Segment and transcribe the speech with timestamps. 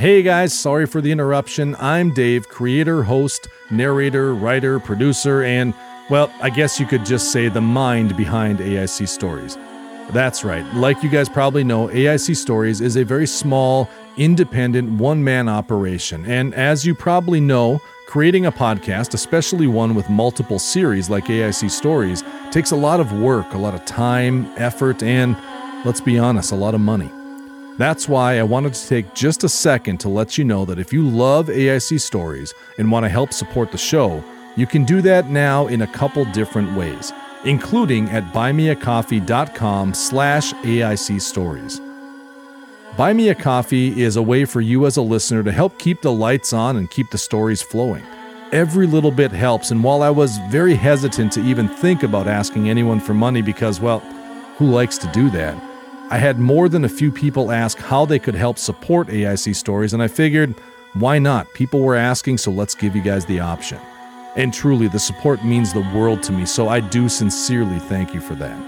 [0.00, 1.76] Hey guys, sorry for the interruption.
[1.78, 5.74] I'm Dave, creator, host, narrator, writer, producer, and,
[6.08, 9.58] well, I guess you could just say the mind behind AIC Stories.
[10.12, 10.64] That's right.
[10.72, 16.24] Like you guys probably know, AIC Stories is a very small, independent, one man operation.
[16.24, 21.70] And as you probably know, creating a podcast, especially one with multiple series like AIC
[21.70, 25.36] Stories, takes a lot of work, a lot of time, effort, and,
[25.84, 27.12] let's be honest, a lot of money.
[27.80, 30.92] That's why I wanted to take just a second to let you know that if
[30.92, 34.22] you love AIC Stories and want to help support the show,
[34.54, 37.12] you can do that now in a couple different ways
[37.44, 41.80] including at buymeacoffee.com slash AIC stories.
[42.96, 46.02] Buy Me a Coffee is a way for you as a listener to help keep
[46.02, 48.04] the lights on and keep the stories flowing.
[48.52, 52.68] Every little bit helps, and while I was very hesitant to even think about asking
[52.68, 54.00] anyone for money because, well,
[54.58, 55.69] who likes to do that?
[56.10, 59.92] I had more than a few people ask how they could help support AIC stories,
[59.92, 60.56] and I figured,
[60.94, 61.52] why not?
[61.54, 63.78] People were asking, so let's give you guys the option.
[64.34, 68.20] And truly, the support means the world to me, so I do sincerely thank you
[68.20, 68.60] for that.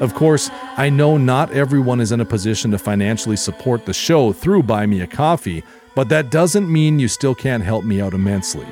[0.00, 4.32] Of course, I know not everyone is in a position to financially support the show
[4.32, 5.64] through Buy Me a Coffee,
[5.96, 8.66] but that doesn't mean you still can't help me out immensely.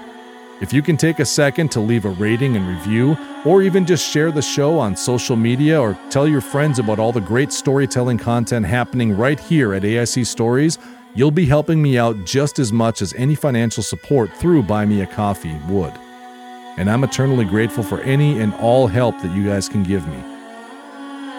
[0.61, 4.11] If you can take a second to leave a rating and review, or even just
[4.11, 8.19] share the show on social media or tell your friends about all the great storytelling
[8.19, 10.79] content happening right here at AIC Stories,
[11.15, 15.03] you'll be helping me out just as much as any financial support through Buy Me
[15.03, 15.93] a Coffee would
[16.77, 20.23] and I'm eternally grateful for any and all help that you guys can give me.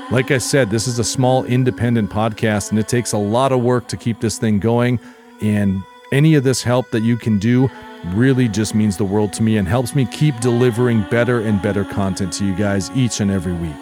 [0.10, 3.62] Like I said, this is a small independent podcast, and it takes a lot of
[3.62, 5.00] work to keep this thing going.
[5.42, 7.70] And any of this help that you can do
[8.14, 11.84] really just means the world to me and helps me keep delivering better and better
[11.84, 13.76] content to you guys each and every week.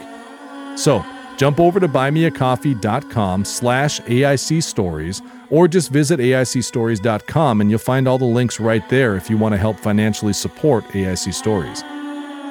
[0.78, 1.04] So,
[1.38, 8.18] Jump over to buymeacoffee.com slash AIC stories or just visit AICstories.com and you'll find all
[8.18, 11.84] the links right there if you want to help financially support AIC Stories.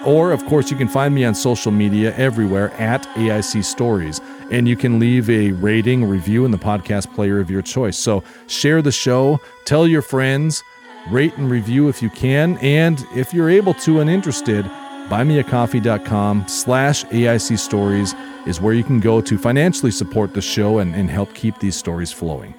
[0.04, 4.20] Or, of course, you can find me on social media everywhere at AIC Stories,
[4.50, 7.97] and you can leave a rating, review in the podcast player of your choice.
[7.97, 10.62] So share the show, tell your friends,
[11.10, 14.65] rate and review if you can, and if you're able to and interested,
[15.09, 18.15] buymeacoffee.com slash AIC stories
[18.47, 21.76] is where you can go to financially support the show and, and help keep these
[21.76, 22.54] stories flowing.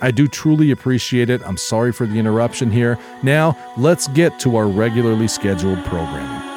[0.00, 1.42] I do truly appreciate it.
[1.44, 2.98] I'm sorry for the interruption here.
[3.22, 6.47] Now, let's get to our regularly scheduled programming.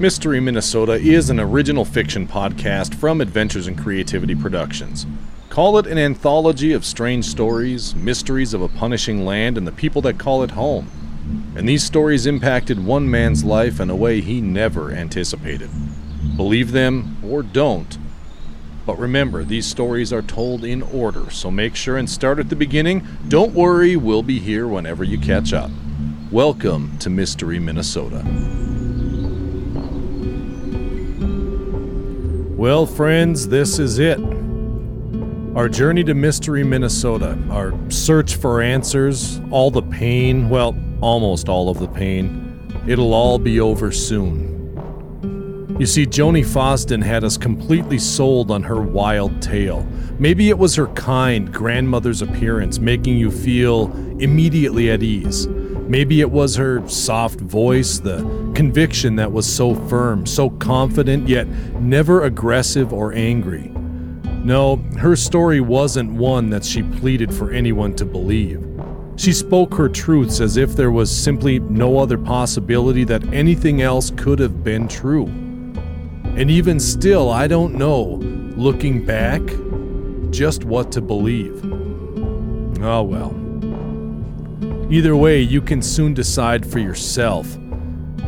[0.00, 5.06] Mystery Minnesota is an original fiction podcast from Adventures in Creativity Productions.
[5.50, 10.00] Call it an anthology of strange stories, mysteries of a punishing land, and the people
[10.00, 10.90] that call it home.
[11.54, 15.68] And these stories impacted one man's life in a way he never anticipated.
[16.34, 17.98] Believe them or don't.
[18.86, 22.56] But remember, these stories are told in order, so make sure and start at the
[22.56, 23.06] beginning.
[23.28, 25.70] Don't worry, we'll be here whenever you catch up.
[26.30, 28.24] Welcome to Mystery Minnesota.
[32.60, 34.18] Well, friends, this is it.
[35.56, 41.70] Our journey to Mystery Minnesota, our search for answers, all the pain, well, almost all
[41.70, 44.50] of the pain, it'll all be over soon.
[45.80, 49.88] You see, Joni Fosden had us completely sold on her wild tale.
[50.18, 53.90] Maybe it was her kind grandmother's appearance making you feel
[54.20, 55.46] immediately at ease.
[55.90, 58.18] Maybe it was her soft voice, the
[58.54, 61.48] conviction that was so firm, so confident, yet
[61.80, 63.72] never aggressive or angry.
[64.44, 68.64] No, her story wasn't one that she pleaded for anyone to believe.
[69.16, 74.12] She spoke her truths as if there was simply no other possibility that anything else
[74.12, 75.26] could have been true.
[75.26, 78.20] And even still, I don't know,
[78.56, 79.42] looking back,
[80.30, 81.64] just what to believe.
[82.80, 83.39] Oh well.
[84.90, 87.56] Either way, you can soon decide for yourself.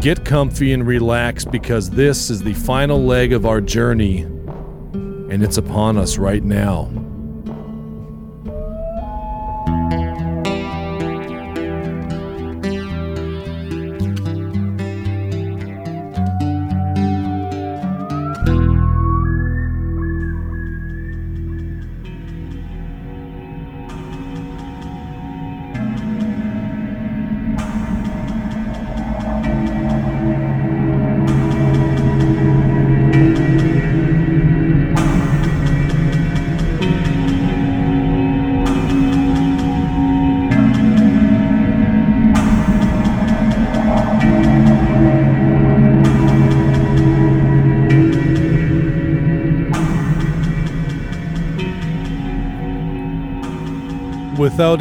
[0.01, 5.59] Get comfy and relax because this is the final leg of our journey, and it's
[5.59, 7.02] upon us right now.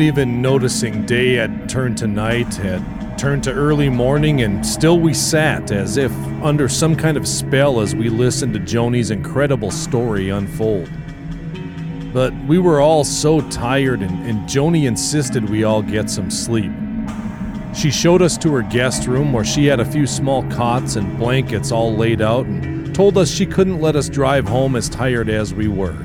[0.01, 5.13] Even noticing, day had turned to night, had turned to early morning, and still we
[5.13, 6.11] sat as if
[6.41, 10.89] under some kind of spell as we listened to Joni's incredible story unfold.
[12.13, 16.71] But we were all so tired, and, and Joni insisted we all get some sleep.
[17.73, 21.17] She showed us to her guest room where she had a few small cots and
[21.17, 25.29] blankets all laid out and told us she couldn't let us drive home as tired
[25.29, 25.95] as we were.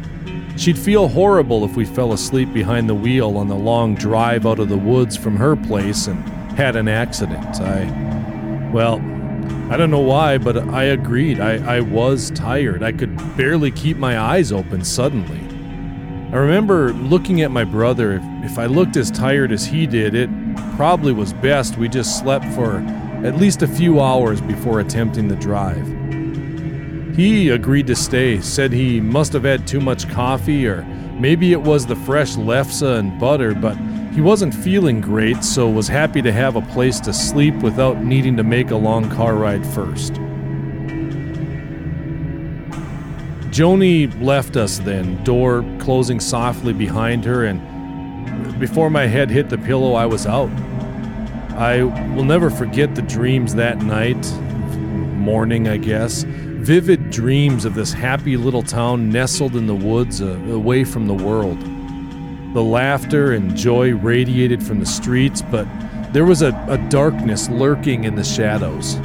[0.57, 4.59] She'd feel horrible if we fell asleep behind the wheel on the long drive out
[4.59, 6.19] of the woods from her place and
[6.57, 7.61] had an accident.
[7.61, 8.71] I.
[8.73, 8.97] Well,
[9.71, 11.41] I don't know why, but I agreed.
[11.41, 12.83] I, I was tired.
[12.83, 15.41] I could barely keep my eyes open suddenly.
[16.33, 18.15] I remember looking at my brother.
[18.15, 20.31] If, if I looked as tired as he did, it
[20.77, 22.79] probably was best we just slept for
[23.25, 25.87] at least a few hours before attempting the drive.
[27.17, 30.85] He agreed to stay, said he must have had too much coffee, or
[31.19, 33.75] maybe it was the fresh lefse and butter, but
[34.13, 38.37] he wasn't feeling great, so was happy to have a place to sleep without needing
[38.37, 40.13] to make a long car ride first.
[43.51, 49.57] Joni left us then, door closing softly behind her, and before my head hit the
[49.57, 50.51] pillow, I was out.
[51.53, 54.23] I will never forget the dreams that night,
[55.17, 56.27] morning, I guess.
[56.67, 61.15] Vivid dreams of this happy little town nestled in the woods, uh, away from the
[61.15, 61.61] world.
[62.55, 65.69] The laughter and joy radiated from the streets, but
[66.13, 68.99] there was a, a darkness lurking in the shadows.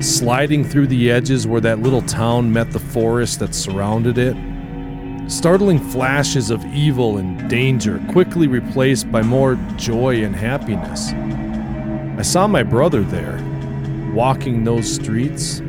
[0.00, 4.34] Sliding through the edges where that little town met the forest that surrounded it,
[5.26, 11.12] Startling flashes of evil and danger quickly replaced by more joy and happiness.
[12.18, 13.38] I saw my brother there,
[14.14, 15.62] walking those streets.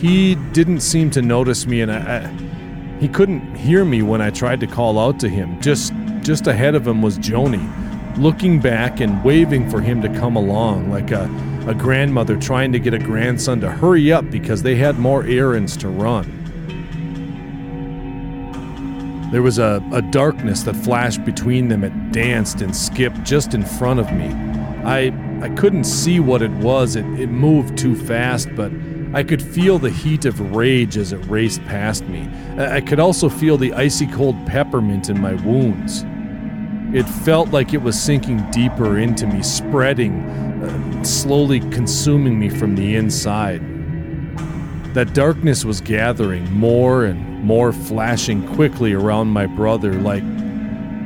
[0.00, 4.30] He didn't seem to notice me, and I, I, he couldn't hear me when I
[4.30, 5.60] tried to call out to him.
[5.60, 5.92] Just,
[6.22, 10.90] just ahead of him was Joni, looking back and waving for him to come along,
[10.90, 11.24] like a,
[11.66, 15.76] a grandmother trying to get a grandson to hurry up because they had more errands
[15.76, 16.38] to run.
[19.30, 21.84] There was a, a darkness that flashed between them.
[21.84, 24.28] It danced and skipped just in front of me.
[24.82, 25.12] I
[25.42, 26.96] I couldn't see what it was.
[26.96, 28.72] It, it moved too fast, but
[29.12, 32.28] I could feel the heat of rage as it raced past me.
[32.58, 36.04] I could also feel the icy cold peppermint in my wounds.
[36.96, 40.22] It felt like it was sinking deeper into me, spreading,
[40.62, 43.62] uh, slowly consuming me from the inside.
[44.94, 50.22] That darkness was gathering more and more flashing quickly around my brother, like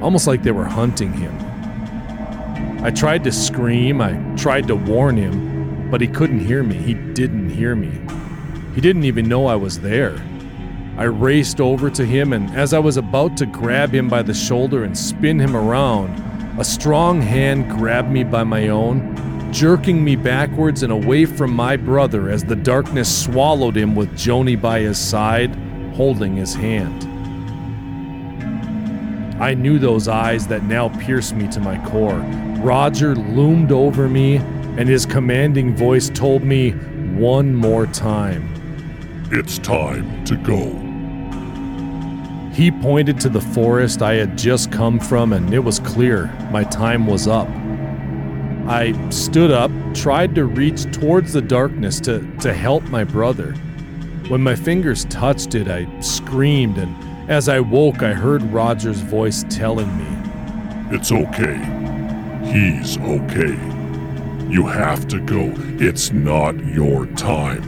[0.02, 1.38] almost like they were hunting him.
[2.84, 5.53] I tried to scream, I tried to warn him,
[5.90, 6.76] but he couldn't hear me.
[6.76, 7.92] He didn't hear me.
[8.74, 10.20] He didn't even know I was there.
[10.96, 14.34] I raced over to him, and as I was about to grab him by the
[14.34, 16.20] shoulder and spin him around,
[16.58, 21.76] a strong hand grabbed me by my own, jerking me backwards and away from my
[21.76, 25.54] brother as the darkness swallowed him with Joni by his side
[25.94, 27.04] holding his hand.
[29.42, 32.18] I knew those eyes that now pierced me to my core.
[32.62, 34.40] Roger loomed over me,
[34.76, 36.70] and his commanding voice told me
[37.16, 38.48] one more time
[39.30, 40.84] It's time to go.
[42.52, 46.62] He pointed to the forest I had just come from, and it was clear my
[46.64, 47.48] time was up.
[48.68, 53.52] I stood up, tried to reach towards the darkness to, to help my brother.
[54.28, 59.44] When my fingers touched it, I screamed, and as I woke, I heard Roger's voice
[59.50, 61.58] telling me, It's okay.
[62.52, 63.73] He's okay.
[64.48, 65.52] You have to go.
[65.78, 67.62] It's not your time.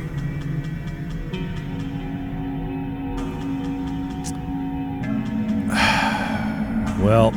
[7.03, 7.33] well,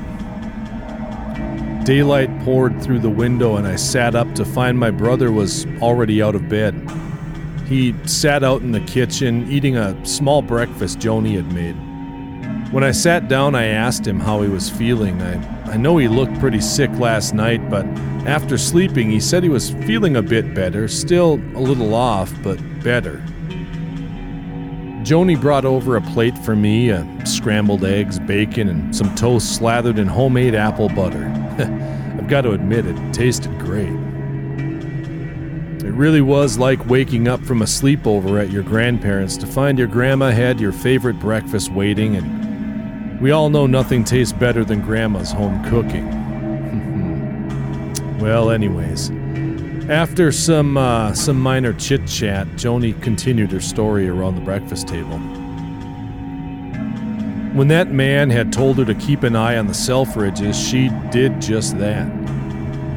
[1.83, 6.21] daylight poured through the window, and I sat up to find my brother was already
[6.21, 6.75] out of bed.
[7.67, 11.75] He sat out in the kitchen eating a small breakfast Joni had made.
[12.71, 15.21] When I sat down, I asked him how he was feeling.
[15.21, 17.85] I, I know he looked pretty sick last night, but
[18.25, 22.57] after sleeping, he said he was feeling a bit better, still a little off, but
[22.83, 23.23] better.
[25.03, 29.99] Joni brought over a plate for me uh, scrambled eggs, bacon, and some toast slathered
[29.99, 31.25] in homemade apple butter.
[32.17, 33.89] I've got to admit, it tasted great.
[35.83, 39.87] It really was like waking up from a sleepover at your grandparents to find your
[39.87, 42.38] grandma had your favorite breakfast waiting, and
[43.19, 46.07] we all know nothing tastes better than grandma's home cooking.
[48.19, 49.11] well, anyways,
[49.89, 55.17] after some uh, some minor chit chat, Joni continued her story around the breakfast table.
[57.53, 61.41] When that man had told her to keep an eye on the Selfridges, she did
[61.41, 62.07] just that.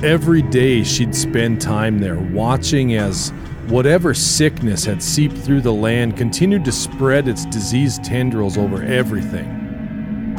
[0.05, 3.31] Every day she'd spend time there watching as
[3.69, 9.62] whatever sickness had seeped through the land continued to spread its diseased tendrils over everything.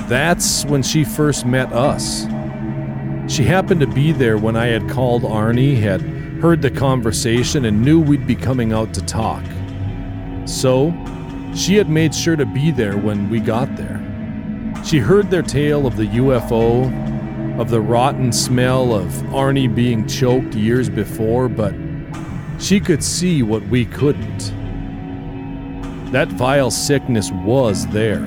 [0.08, 2.24] That's when she first met us.
[3.34, 6.02] She happened to be there when I had called Arnie, had
[6.42, 9.44] heard the conversation, and knew we'd be coming out to talk.
[10.46, 10.94] So,
[11.56, 14.02] she had made sure to be there when we got there.
[14.84, 16.92] She heard their tale of the UFO,
[17.60, 21.74] of the rotten smell of Arnie being choked years before, but
[22.60, 24.52] she could see what we couldn't.
[26.12, 28.22] That vile sickness was there,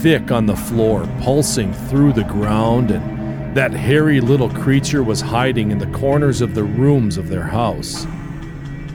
[0.00, 5.72] thick on the floor, pulsing through the ground, and that hairy little creature was hiding
[5.72, 8.06] in the corners of the rooms of their house.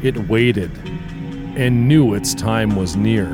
[0.01, 0.71] It waited
[1.57, 3.27] and knew its time was near.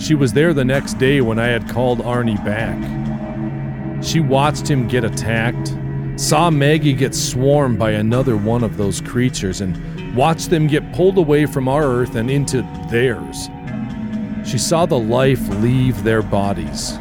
[0.00, 2.78] She was there the next day when I had called Arnie back.
[4.02, 5.76] She watched him get attacked,
[6.16, 11.18] saw Maggie get swarmed by another one of those creatures, and watched them get pulled
[11.18, 13.48] away from our Earth and into theirs.
[14.48, 16.98] She saw the life leave their bodies.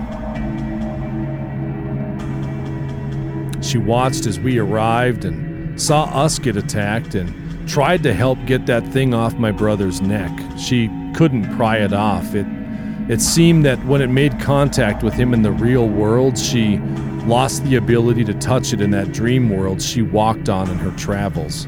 [3.66, 8.66] She watched as we arrived and saw us get attacked and tried to help get
[8.66, 10.38] that thing off my brother's neck.
[10.58, 12.36] She couldn't pry it off.
[12.36, 12.46] It
[13.08, 16.80] it seemed that when it made contact with him in the real world, she
[17.25, 20.92] lost the ability to touch it in that dream world she walked on in her
[20.98, 21.66] travels.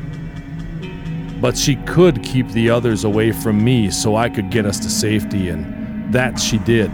[1.40, 4.90] But she could keep the others away from me so I could get us to
[4.90, 6.92] safety, and that she did.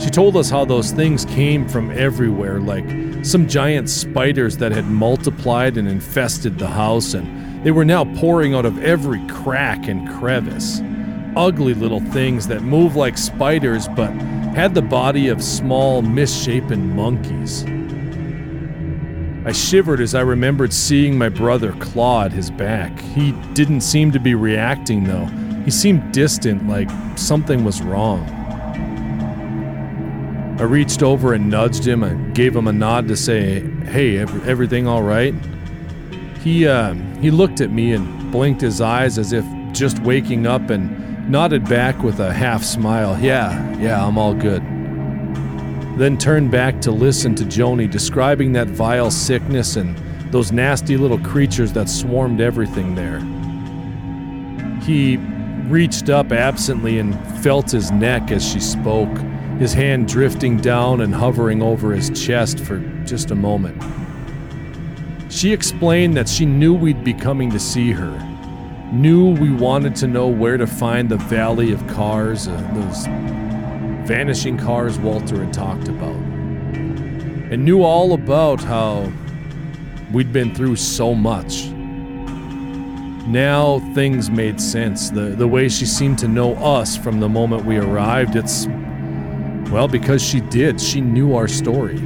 [0.00, 2.84] She told us how those things came from everywhere, like
[3.24, 8.54] some giant spiders that had multiplied and infested the house, and they were now pouring
[8.54, 10.80] out of every crack and crevice
[11.38, 14.10] ugly little things that move like spiders but
[14.54, 17.62] had the body of small, misshapen monkeys.
[19.48, 23.00] I shivered as I remembered seeing my brother claw at his back.
[23.00, 25.24] He didn't seem to be reacting, though.
[25.64, 28.28] He seemed distant, like something was wrong.
[30.58, 34.86] I reached over and nudged him and gave him a nod to say, Hey, everything
[34.86, 35.34] all right?
[36.44, 40.68] He, uh, he looked at me and blinked his eyes as if just waking up
[40.68, 43.18] and nodded back with a half smile.
[43.18, 44.62] Yeah, yeah, I'm all good.
[45.98, 49.98] Then turned back to listen to Joni describing that vile sickness and
[50.32, 53.18] those nasty little creatures that swarmed everything there.
[54.84, 55.16] He
[55.68, 59.14] reached up absently and felt his neck as she spoke,
[59.58, 63.82] his hand drifting down and hovering over his chest for just a moment.
[65.32, 68.24] She explained that she knew we'd be coming to see her
[68.92, 73.06] knew we wanted to know where to find the valley of cars, uh, those
[74.08, 79.12] vanishing cars Walter had talked about, and knew all about how
[80.14, 81.66] we'd been through so much.
[83.26, 85.10] Now things made sense.
[85.10, 88.66] The, the way she seemed to know us from the moment we arrived, it's,
[89.70, 90.80] well, because she did.
[90.80, 91.98] She knew our story.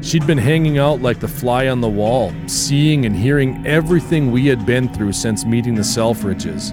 [0.00, 4.46] She'd been hanging out like the fly on the wall, seeing and hearing everything we
[4.46, 6.72] had been through since meeting the Selfridges.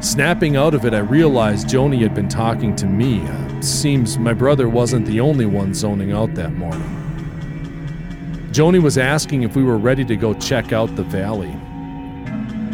[0.00, 3.20] Snapping out of it, I realized Joni had been talking to me.
[3.26, 6.94] Uh, seems my brother wasn't the only one zoning out that morning.
[8.52, 11.54] Joni was asking if we were ready to go check out the valley.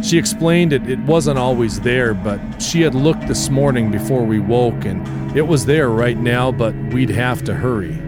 [0.03, 4.39] She explained it, it wasn't always there, but she had looked this morning before we
[4.39, 7.99] woke, and it was there right now, but we'd have to hurry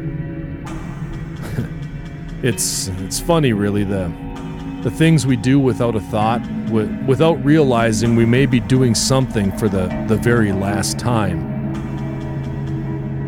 [2.42, 4.12] it's it's funny really the
[4.83, 6.40] the things we do without a thought
[6.71, 11.54] without realizing we may be doing something for the the very last time.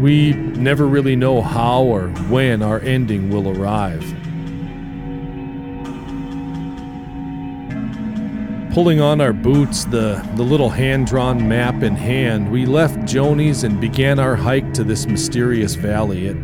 [0.00, 4.02] We never really know how or when our ending will arrive.
[8.72, 13.80] Pulling on our boots the the little hand-drawn map in hand we left joni's and
[13.80, 16.26] began our hike to this mysterious valley.
[16.26, 16.36] It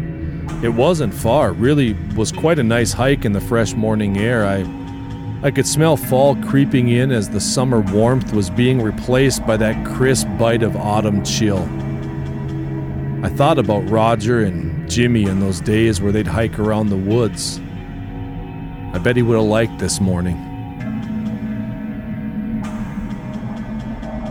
[0.63, 4.47] it wasn't far, really was quite a nice hike in the fresh morning air.
[4.47, 4.65] I
[5.45, 9.85] I could smell fall creeping in as the summer warmth was being replaced by that
[9.85, 11.69] crisp bite of autumn chill.
[13.23, 17.61] I thought about Roger and Jimmy in those days where they'd hike around the woods.
[18.95, 20.37] I bet he would have liked this morning.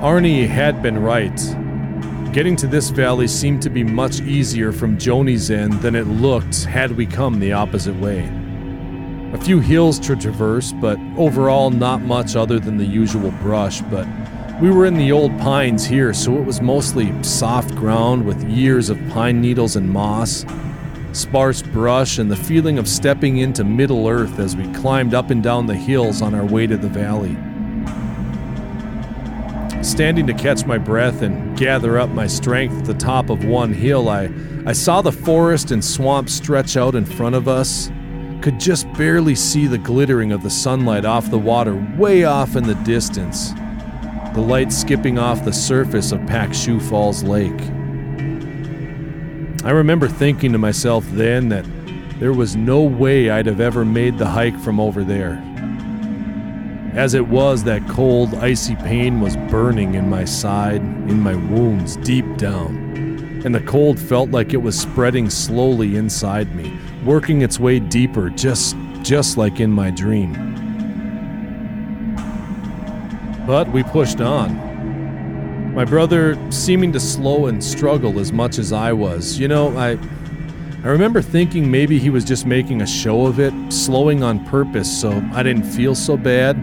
[0.01, 1.39] Arnie had been right.
[2.33, 6.63] Getting to this valley seemed to be much easier from Joni's end than it looked
[6.63, 8.42] had we come the opposite way.
[9.33, 14.07] A few hills to traverse, but overall not much other than the usual brush, but
[14.61, 18.91] We were in the old pines here, so it was mostly soft ground with years
[18.91, 20.45] of pine needles and moss,
[21.11, 25.41] sparse brush, and the feeling of stepping into Middle Earth as we climbed up and
[25.41, 27.35] down the hills on our way to the valley.
[29.83, 33.73] Standing to catch my breath and gather up my strength at the top of one
[33.73, 34.29] hill, I,
[34.67, 37.91] I saw the forest and swamp stretch out in front of us.
[38.43, 42.65] Could just barely see the glittering of the sunlight off the water way off in
[42.65, 43.53] the distance
[44.33, 47.61] the light skipping off the surface of Pak Shu Falls Lake.
[49.63, 51.65] I remember thinking to myself then that
[52.19, 55.41] there was no way I'd have ever made the hike from over there.
[56.95, 61.95] As it was, that cold, icy pain was burning in my side, in my wounds,
[61.95, 62.82] deep down.
[63.45, 68.29] And the cold felt like it was spreading slowly inside me, working its way deeper,
[68.29, 70.33] just, just like in my dream.
[73.45, 75.73] But we pushed on.
[75.73, 79.39] My brother seeming to slow and struggle as much as I was.
[79.39, 79.97] You know, I
[80.83, 85.01] I remember thinking maybe he was just making a show of it, slowing on purpose
[85.01, 86.57] so I didn't feel so bad.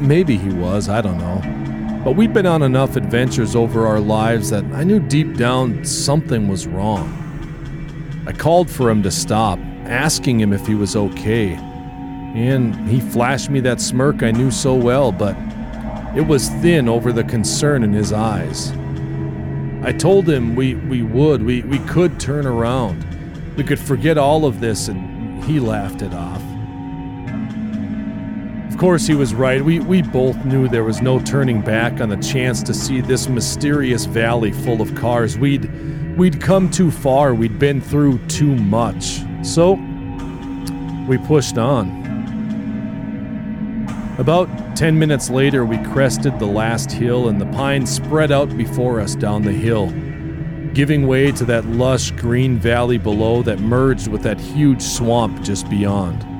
[0.00, 1.65] Maybe he was, I don't know.
[2.06, 6.46] But we'd been on enough adventures over our lives that I knew deep down something
[6.46, 8.22] was wrong.
[8.28, 11.54] I called for him to stop, asking him if he was okay.
[11.54, 15.36] And he flashed me that smirk I knew so well, but
[16.16, 18.70] it was thin over the concern in his eyes.
[19.82, 23.04] I told him we, we would, we, we could turn around.
[23.56, 26.45] We could forget all of this, and he laughed it off.
[28.76, 29.64] Of course, he was right.
[29.64, 33.26] We, we both knew there was no turning back on the chance to see this
[33.26, 35.38] mysterious valley full of cars.
[35.38, 35.64] We'd,
[36.18, 39.22] we'd come too far, we'd been through too much.
[39.42, 39.76] So,
[41.08, 41.88] we pushed on.
[44.18, 49.00] About 10 minutes later, we crested the last hill and the pines spread out before
[49.00, 49.86] us down the hill,
[50.74, 55.66] giving way to that lush green valley below that merged with that huge swamp just
[55.70, 56.35] beyond.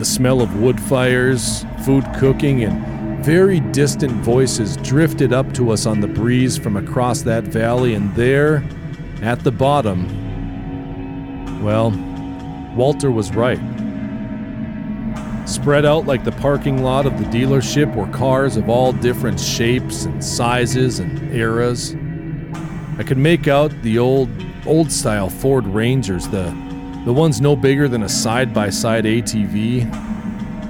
[0.00, 5.84] The smell of wood fires, food cooking, and very distant voices drifted up to us
[5.84, 8.64] on the breeze from across that valley, and there,
[9.20, 10.08] at the bottom,
[11.62, 11.90] well,
[12.74, 13.60] Walter was right.
[15.46, 20.06] Spread out like the parking lot of the dealership were cars of all different shapes
[20.06, 21.94] and sizes and eras.
[22.96, 24.30] I could make out the old,
[24.64, 26.56] old style Ford Rangers, the,
[27.04, 29.90] the ones no bigger than a side by side ATV.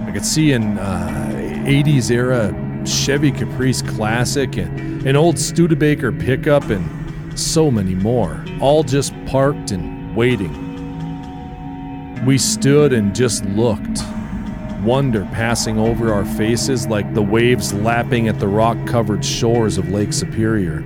[0.07, 1.31] I could see an uh,
[1.67, 2.55] 80s era
[2.87, 9.71] Chevy Caprice Classic and an old Studebaker pickup and so many more, all just parked
[9.71, 10.67] and waiting.
[12.25, 14.01] We stood and just looked
[14.83, 19.91] wonder passing over our faces like the waves lapping at the rock covered shores of
[19.91, 20.85] Lake Superior.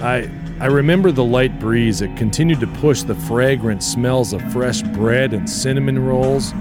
[0.00, 4.80] I, I remember the light breeze that continued to push the fragrant smells of fresh
[4.80, 6.54] bread and cinnamon rolls,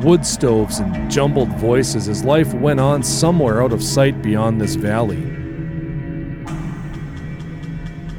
[0.00, 4.76] wood stoves, and jumbled voices as life went on somewhere out of sight beyond this
[4.76, 5.24] valley.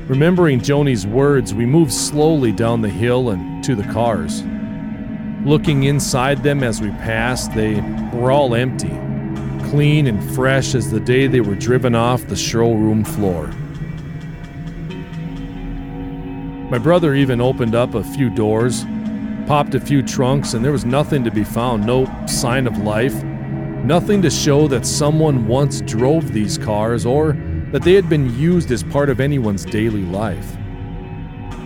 [0.10, 4.44] Remembering Joni's words, we moved slowly down the hill and to the cars.
[5.46, 7.80] Looking inside them as we passed, they
[8.12, 8.90] were all empty,
[9.70, 13.50] clean and fresh as the day they were driven off the showroom floor.
[16.74, 18.84] My brother even opened up a few doors,
[19.46, 23.14] popped a few trunks, and there was nothing to be found no sign of life,
[23.24, 27.34] nothing to show that someone once drove these cars or
[27.72, 30.58] that they had been used as part of anyone's daily life.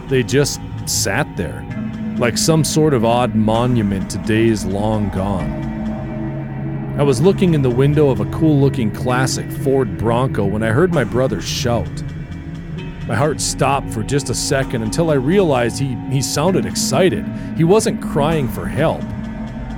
[0.09, 1.65] They just sat there
[2.17, 6.97] like some sort of odd monument to days long gone.
[6.99, 10.71] I was looking in the window of a cool looking classic Ford Bronco when I
[10.73, 12.03] heard my brother shout.
[13.07, 17.25] My heart stopped for just a second until I realized he, he sounded excited.
[17.55, 19.01] He wasn't crying for help.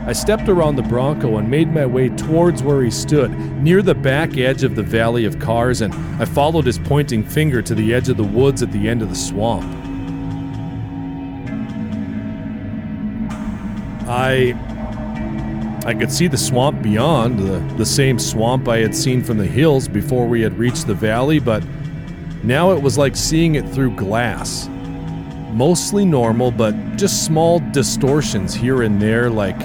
[0.07, 3.29] I stepped around the Bronco and made my way towards where he stood,
[3.61, 7.61] near the back edge of the valley of cars, and I followed his pointing finger
[7.61, 9.63] to the edge of the woods at the end of the swamp.
[14.07, 14.57] I
[15.85, 19.45] I could see the swamp beyond, the, the same swamp I had seen from the
[19.45, 21.63] hills before we had reached the valley, but
[22.49, 24.67] now it was like seeing it through glass.
[25.51, 29.59] Mostly normal, but just small distortions here and there, like,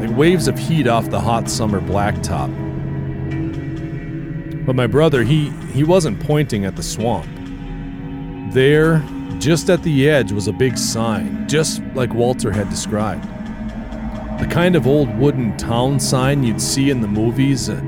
[0.00, 2.52] like waves of heat off the hot summer blacktop.
[4.66, 7.28] But my brother, he, he wasn't pointing at the swamp.
[8.52, 9.02] There,
[9.38, 13.24] just at the edge, was a big sign, just like Walter had described.
[14.40, 17.80] The kind of old wooden town sign you'd see in the movies, uh,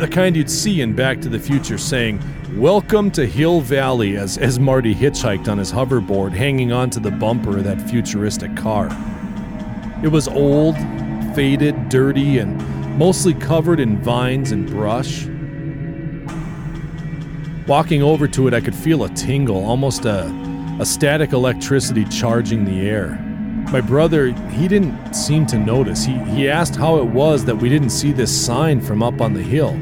[0.00, 2.20] The kind you'd see in Back to the Future saying,
[2.54, 7.58] Welcome to Hill Valley, as, as Marty hitchhiked on his hoverboard, hanging onto the bumper
[7.58, 8.88] of that futuristic car.
[10.02, 10.74] It was old,
[11.34, 12.56] faded, dirty, and
[12.98, 15.26] mostly covered in vines and brush.
[17.68, 20.24] Walking over to it, I could feel a tingle, almost a,
[20.80, 23.18] a static electricity charging the air.
[23.70, 26.02] My brother, he didn't seem to notice.
[26.02, 29.34] He, he asked how it was that we didn't see this sign from up on
[29.34, 29.78] the hill.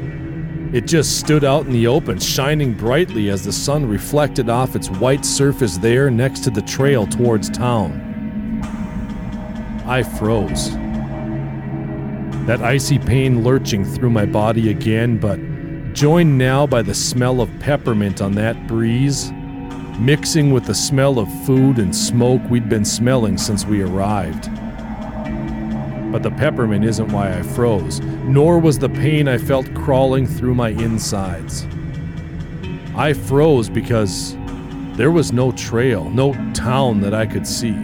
[0.73, 4.89] It just stood out in the open, shining brightly as the sun reflected off its
[4.89, 8.03] white surface there next to the trail towards town.
[9.85, 10.71] I froze.
[12.47, 15.39] That icy pain lurching through my body again, but
[15.93, 19.31] joined now by the smell of peppermint on that breeze,
[19.99, 24.49] mixing with the smell of food and smoke we'd been smelling since we arrived.
[26.17, 30.55] But the peppermint isn't why I froze, nor was the pain I felt crawling through
[30.55, 31.67] my insides.
[32.95, 34.35] I froze because
[34.97, 37.75] there was no trail, no town that I could see.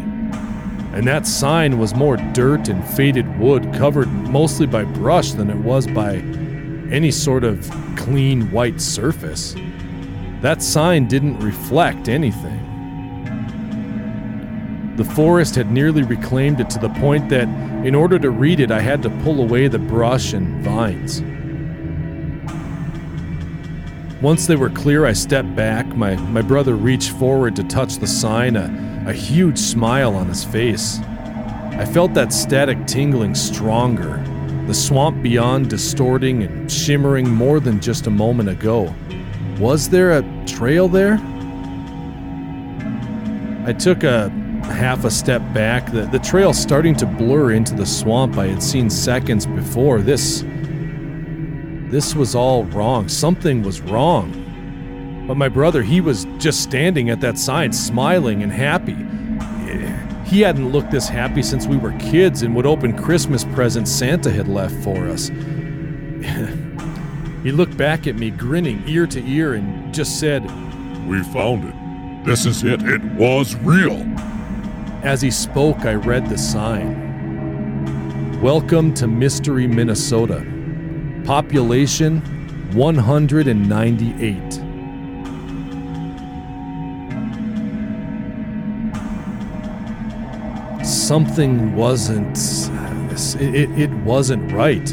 [0.94, 5.58] And that sign was more dirt and faded wood covered mostly by brush than it
[5.58, 6.16] was by
[6.92, 9.56] any sort of clean white surface.
[10.42, 12.64] That sign didn't reflect anything.
[14.96, 17.48] The forest had nearly reclaimed it to the point that,
[17.84, 21.22] in order to read it, I had to pull away the brush and vines.
[24.22, 25.86] Once they were clear, I stepped back.
[25.98, 30.46] My, my brother reached forward to touch the sign, a, a huge smile on his
[30.46, 31.00] face.
[31.74, 34.24] I felt that static tingling stronger,
[34.66, 38.96] the swamp beyond distorting and shimmering more than just a moment ago.
[39.60, 41.16] Was there a trail there?
[43.66, 44.32] I took a
[44.66, 48.64] half a step back, the, the trail starting to blur into the swamp I had
[48.64, 50.02] seen seconds before.
[50.02, 50.44] This.
[51.90, 53.08] This was all wrong.
[53.08, 55.26] Something was wrong.
[55.28, 58.98] But my brother, he was just standing at that sign, smiling and happy.
[60.26, 64.32] He hadn't looked this happy since we were kids and would open Christmas presents Santa
[64.32, 65.28] had left for us.
[67.44, 70.44] he looked back at me, grinning ear to ear, and just said,
[71.08, 72.26] We found it.
[72.26, 72.82] This is it.
[72.82, 74.04] It was real.
[75.04, 77.12] As he spoke, I read the sign
[78.42, 80.46] Welcome to Mystery, Minnesota.
[81.26, 82.22] Population
[82.72, 84.54] 198.
[90.86, 92.38] Something wasn't.
[93.42, 94.86] It, it, wasn't right.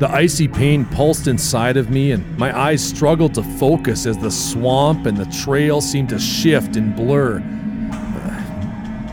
[0.00, 4.30] The icy pain pulsed inside of me, and my eyes struggled to focus as the
[4.30, 7.42] swamp and the trail seemed to shift and blur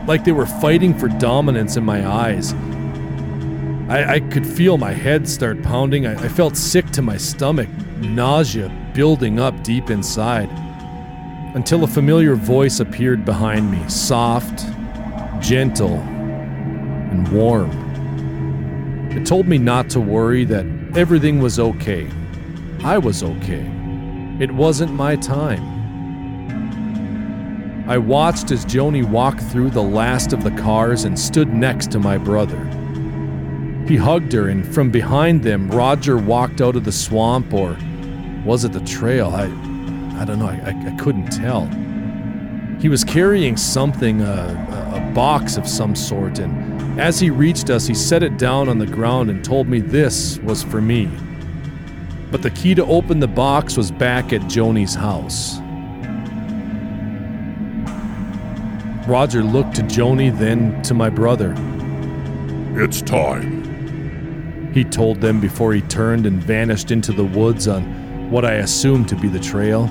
[0.07, 2.53] like they were fighting for dominance in my eyes.
[3.89, 6.07] I, I could feel my head start pounding.
[6.07, 10.49] I, I felt sick to my stomach, nausea building up deep inside.
[11.55, 14.65] Until a familiar voice appeared behind me, soft,
[15.41, 17.69] gentle, and warm.
[19.11, 22.09] It told me not to worry, that everything was okay.
[22.83, 23.69] I was okay.
[24.39, 25.80] It wasn't my time.
[27.87, 31.99] I watched as Joni walked through the last of the cars and stood next to
[31.99, 32.63] my brother.
[33.87, 37.77] He hugged her, and from behind them, Roger walked out of the swamp, or
[38.45, 39.29] was it the trail?
[39.29, 39.45] I,
[40.21, 40.47] I don't know.
[40.47, 41.65] I, I couldn't tell.
[42.79, 47.87] He was carrying something, a, a box of some sort, and as he reached us,
[47.87, 51.09] he set it down on the ground and told me this was for me.
[52.29, 55.59] But the key to open the box was back at Joni's house.
[59.07, 61.55] Roger looked to Joni, then to my brother.
[62.75, 68.45] It's time, he told them before he turned and vanished into the woods on what
[68.45, 69.87] I assumed to be the trail.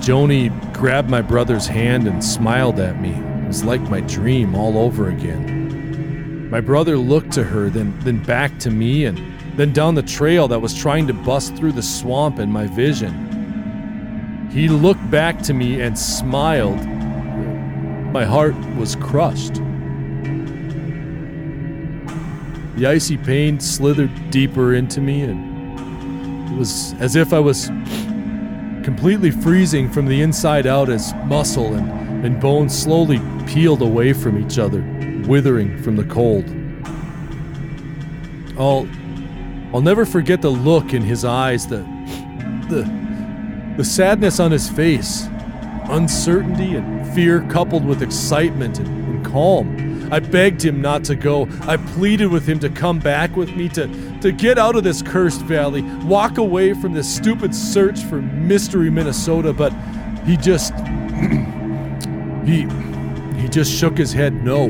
[0.00, 3.10] Joni grabbed my brother's hand and smiled at me.
[3.10, 6.48] It was like my dream all over again.
[6.48, 9.20] My brother looked to her, then, then back to me, and
[9.56, 13.29] then down the trail that was trying to bust through the swamp in my vision.
[14.50, 16.84] He looked back to me and smiled.
[18.12, 19.54] My heart was crushed.
[22.74, 27.68] The icy pain slithered deeper into me, and it was as if I was
[28.82, 34.36] completely freezing from the inside out as muscle and, and bone slowly peeled away from
[34.36, 34.80] each other,
[35.28, 36.44] withering from the cold.
[38.58, 38.88] I'll,
[39.72, 41.78] I'll never forget the look in his eyes, the,
[42.68, 42.99] the,
[43.80, 45.26] the sadness on his face,
[45.88, 50.12] uncertainty and fear coupled with excitement and, and calm.
[50.12, 51.48] I begged him not to go.
[51.62, 53.88] I pleaded with him to come back with me, to,
[54.20, 58.90] to get out of this cursed valley, walk away from this stupid search for Mystery
[58.90, 59.72] Minnesota, but
[60.26, 60.74] he just.
[62.44, 62.66] he.
[63.40, 64.68] he just shook his head no.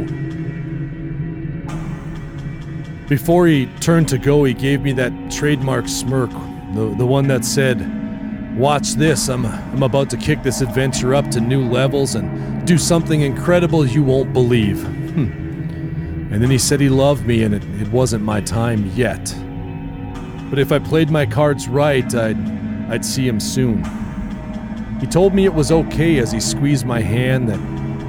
[3.09, 7.45] Before he turned to go, he gave me that trademark smirk, the, the one that
[7.45, 8.00] said,
[8.61, 12.77] Watch this, I'm, I'm about to kick this adventure up to new levels and do
[12.77, 14.83] something incredible you won't believe.
[14.83, 16.29] Hmm.
[16.31, 19.35] And then he said he loved me and it, it wasn't my time yet.
[20.51, 23.83] But if I played my cards right, I'd, I'd see him soon.
[25.01, 27.61] He told me it was okay as he squeezed my hand that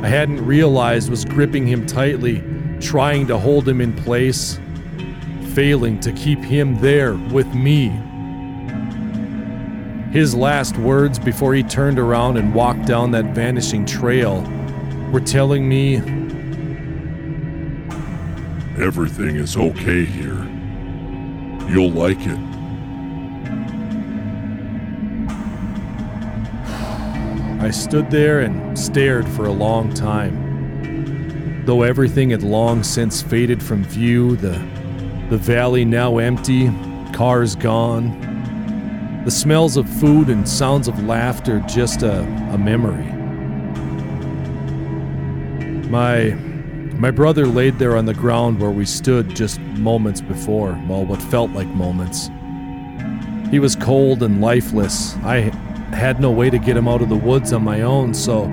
[0.04, 2.44] I hadn't realized was gripping him tightly,
[2.82, 4.60] trying to hold him in place,
[5.54, 7.98] failing to keep him there with me
[10.12, 14.42] his last words before he turned around and walked down that vanishing trail
[15.12, 15.98] were telling me
[18.82, 20.44] Everything is okay here.
[21.70, 22.40] You'll like it.
[27.62, 31.64] I stood there and stared for a long time.
[31.66, 34.58] Though everything had long since faded from view, the,
[35.30, 36.72] the valley now empty,
[37.14, 38.31] cars gone,
[39.24, 43.06] the smells of food and sounds of laughter just a, a memory.
[45.90, 46.32] My
[46.98, 51.20] my brother laid there on the ground where we stood just moments before, well, what
[51.20, 52.30] felt like moments.
[53.50, 55.16] He was cold and lifeless.
[55.24, 55.52] I
[55.96, 58.46] had no way to get him out of the woods on my own, so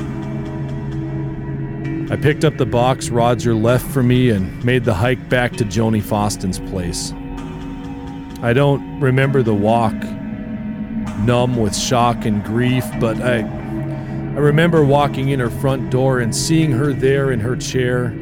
[2.11, 5.65] I picked up the box Roger left for me and made the hike back to
[5.65, 7.13] Joni Foston's place.
[8.43, 9.95] I don't remember the walk
[11.21, 13.43] numb with shock and grief, but I
[14.39, 18.15] I remember walking in her front door and seeing her there in her chair,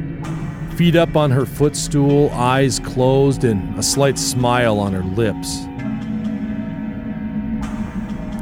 [0.75, 5.65] feet up on her footstool, eyes closed, and a slight smile on her lips.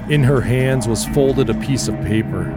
[0.10, 2.50] In her hands was folded a piece of paper.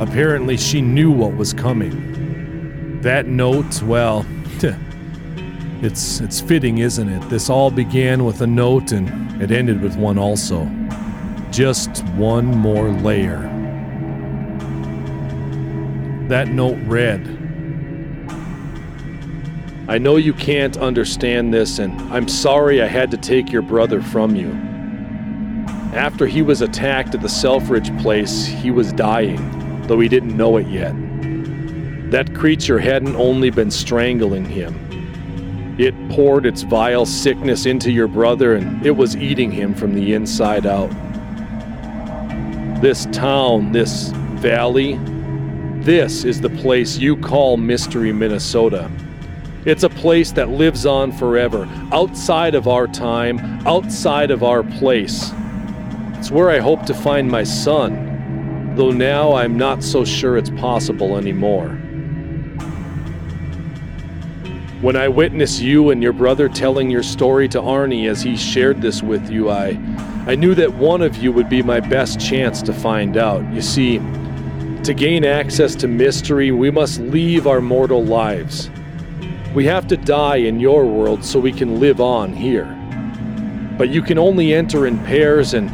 [0.00, 3.00] Apparently, she knew what was coming.
[3.00, 4.26] That note, well,
[5.80, 7.26] it's it's fitting, isn't it?
[7.30, 10.68] This all began with a note and it ended with one also.
[11.50, 13.42] Just one more layer.
[16.28, 17.36] That note read
[19.88, 24.02] I know you can't understand this, and I'm sorry I had to take your brother
[24.02, 24.52] from you.
[25.94, 30.58] After he was attacked at the Selfridge place, he was dying, though he didn't know
[30.58, 30.92] it yet.
[32.10, 34.88] That creature hadn't only been strangling him,
[35.78, 40.12] it poured its vile sickness into your brother, and it was eating him from the
[40.12, 40.90] inside out
[42.80, 44.10] this town, this
[44.40, 44.98] valley,
[45.80, 48.90] this is the place you call Mystery Minnesota.
[49.64, 55.32] It's a place that lives on forever, outside of our time, outside of our place.
[56.14, 60.50] It's where I hope to find my son, though now I'm not so sure it's
[60.50, 61.70] possible anymore.
[64.80, 68.80] When I witnessed you and your brother telling your story to Arnie as he shared
[68.80, 69.72] this with you, I
[70.28, 73.50] I knew that one of you would be my best chance to find out.
[73.50, 73.96] You see,
[74.82, 78.68] to gain access to mystery, we must leave our mortal lives.
[79.54, 82.66] We have to die in your world so we can live on here.
[83.78, 85.70] But you can only enter in pairs, and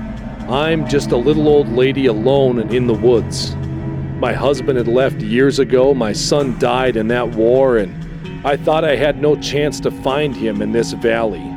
[0.48, 3.56] I'm just a little old lady alone and in the woods.
[4.20, 8.84] My husband had left years ago, my son died in that war, and I thought
[8.84, 11.53] I had no chance to find him in this valley.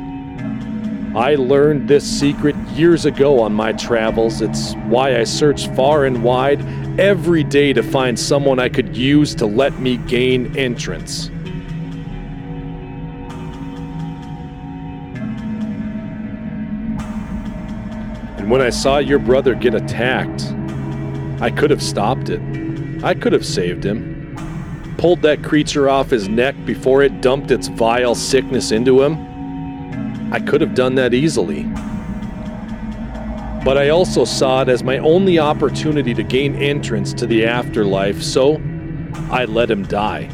[1.14, 4.42] I learned this secret years ago on my travels.
[4.42, 6.60] It's why I searched far and wide
[7.00, 11.28] every day to find someone I could use to let me gain entrance.
[18.36, 20.52] And when I saw your brother get attacked,
[21.40, 22.42] I could have stopped it.
[23.02, 24.94] I could have saved him.
[24.98, 29.37] Pulled that creature off his neck before it dumped its vile sickness into him
[30.30, 31.64] I could have done that easily.
[33.64, 38.22] But I also saw it as my only opportunity to gain entrance to the afterlife,
[38.22, 38.60] so
[39.30, 40.30] I let him die.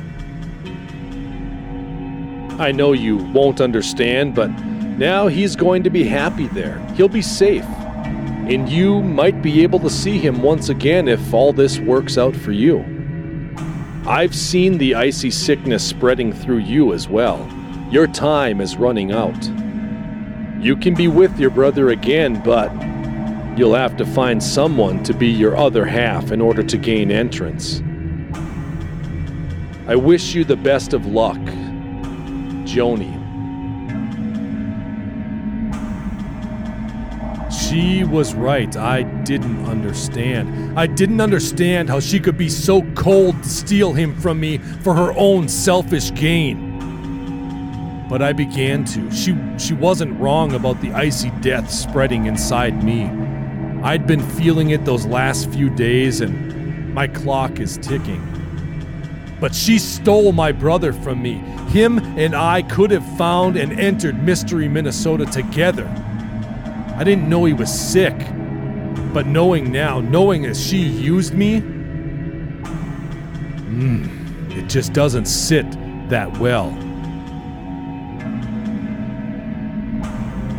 [2.59, 4.49] I know you won't understand, but
[4.97, 6.79] now he's going to be happy there.
[6.95, 7.65] He'll be safe.
[7.65, 12.37] And you might be able to see him once again if all this works out
[12.37, 12.85] for you.
[14.07, 17.49] I've seen the icy sickness spreading through you as well.
[17.91, 19.64] Your time is running out.
[20.65, 22.73] You can be with your brother again, but
[23.59, 27.83] you'll have to find someone to be your other half in order to gain entrance.
[29.87, 31.37] I wish you the best of luck.
[32.65, 33.13] Joni.
[37.53, 38.75] She was right.
[38.75, 40.79] I didn't understand.
[40.79, 44.95] I didn't understand how she could be so cold to steal him from me for
[44.95, 46.74] her own selfish gain.
[48.15, 49.11] But I began to.
[49.11, 53.11] She she wasn't wrong about the icy death spreading inside me.
[53.83, 58.23] I'd been feeling it those last few days and my clock is ticking.
[59.41, 61.39] But she stole my brother from me.
[61.71, 65.89] Him and I could have found and entered Mystery Minnesota together.
[66.97, 68.17] I didn't know he was sick.
[69.13, 71.63] But knowing now, knowing as she used me,
[73.73, 75.67] mm, it just doesn't sit
[76.11, 76.84] that well.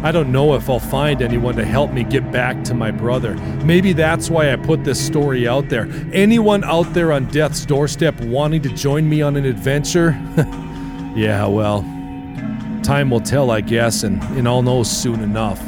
[0.06, 3.34] I don't know if I'll find anyone to help me get back to my brother.
[3.64, 5.90] Maybe that's why I put this story out there.
[6.14, 10.12] Anyone out there on death's doorstep wanting to join me on an adventure?
[11.16, 11.82] yeah, well,
[12.84, 15.60] time will tell, I guess, and, and I'll know soon enough.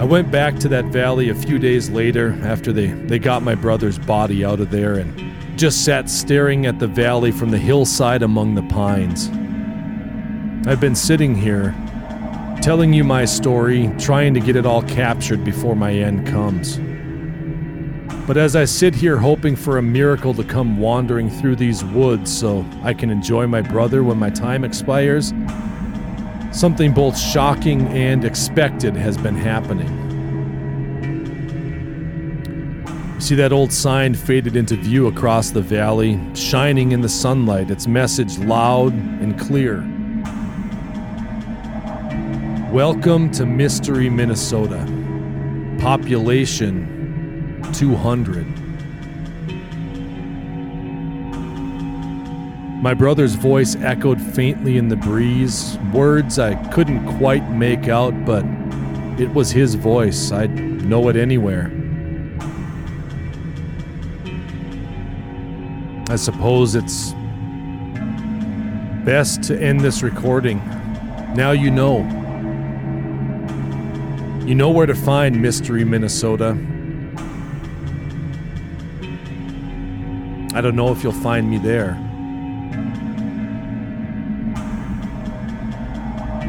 [0.00, 3.54] I went back to that valley a few days later after they, they got my
[3.54, 8.24] brother's body out of there and just sat staring at the valley from the hillside
[8.24, 9.30] among the pines.
[10.66, 11.74] I've been sitting here,
[12.60, 16.78] telling you my story, trying to get it all captured before my end comes.
[18.26, 22.36] But as I sit here hoping for a miracle to come wandering through these woods
[22.36, 25.32] so I can enjoy my brother when my time expires,
[26.52, 29.88] something both shocking and expected has been happening.
[33.14, 37.70] You see that old sign faded into view across the valley, shining in the sunlight,
[37.70, 39.88] its message loud and clear.
[42.72, 44.84] Welcome to Mystery, Minnesota.
[45.80, 48.44] Population 200.
[52.82, 58.44] My brother's voice echoed faintly in the breeze, words I couldn't quite make out, but
[59.18, 60.30] it was his voice.
[60.30, 60.54] I'd
[60.84, 61.72] know it anywhere.
[66.10, 67.14] I suppose it's
[69.06, 70.58] best to end this recording.
[71.34, 72.26] Now you know.
[74.48, 76.56] You know where to find Mystery Minnesota.
[80.54, 81.90] I don't know if you'll find me there.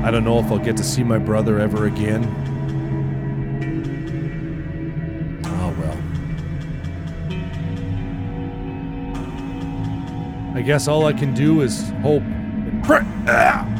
[0.01, 2.23] I don't know if I'll get to see my brother ever again.
[5.43, 5.97] Oh well.
[10.57, 13.01] I guess all I can do is hope and pray.
[13.27, 13.78] Ah!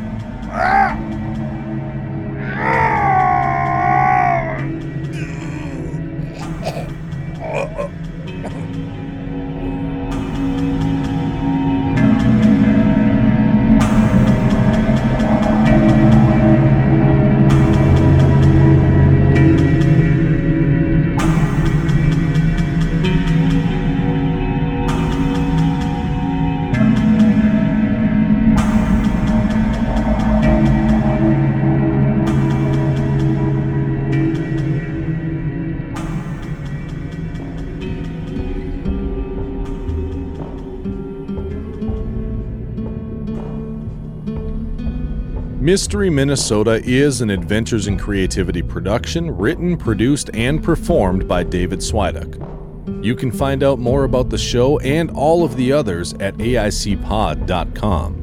[45.70, 53.06] Mystery Minnesota is an Adventures in Creativity production written, produced, and performed by David Swiduck.
[53.06, 58.16] You can find out more about the show and all of the others at AICpod.com.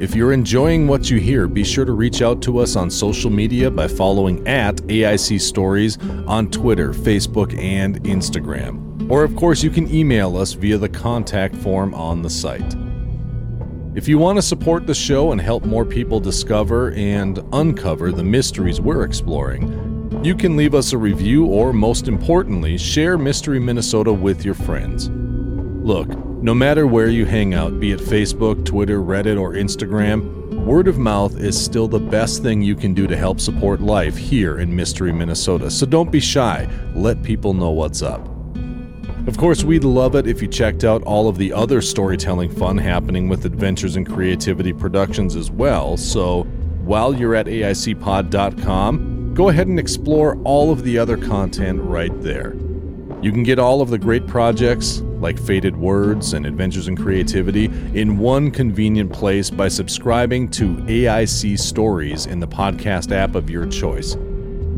[0.00, 3.28] If you're enjoying what you hear, be sure to reach out to us on social
[3.28, 9.10] media by following at AIC Stories on Twitter, Facebook, and Instagram.
[9.10, 12.74] Or, of course, you can email us via the contact form on the site.
[13.92, 18.22] If you want to support the show and help more people discover and uncover the
[18.22, 24.12] mysteries we're exploring, you can leave us a review or, most importantly, share Mystery Minnesota
[24.12, 25.10] with your friends.
[25.10, 26.08] Look,
[26.40, 30.98] no matter where you hang out, be it Facebook, Twitter, Reddit, or Instagram, word of
[30.98, 34.74] mouth is still the best thing you can do to help support life here in
[34.74, 35.68] Mystery Minnesota.
[35.68, 38.39] So don't be shy, let people know what's up.
[39.30, 42.76] Of course, we'd love it if you checked out all of the other storytelling fun
[42.76, 45.96] happening with Adventures in Creativity Productions as well.
[45.96, 46.42] So,
[46.82, 52.56] while you're at AICpod.com, go ahead and explore all of the other content right there.
[53.22, 57.66] You can get all of the great projects like Faded Words and Adventures in Creativity
[57.94, 63.66] in one convenient place by subscribing to AIC Stories in the podcast app of your
[63.66, 64.16] choice.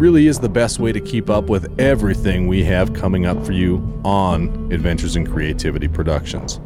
[0.03, 3.53] Really is the best way to keep up with everything we have coming up for
[3.53, 6.59] you on Adventures in Creativity Productions.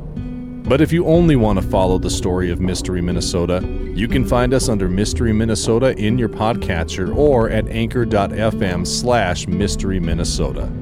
[0.67, 3.61] But if you only want to follow the story of Mystery Minnesota,
[3.95, 10.01] you can find us under Mystery Minnesota in your podcatcher or at anchor.fm slash Mystery
[10.01, 10.73] Minnesota.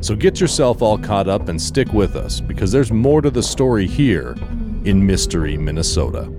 [0.00, 3.42] So get yourself all caught up and stick with us because there's more to the
[3.42, 4.36] story here
[4.84, 6.30] in Mystery Minnesota.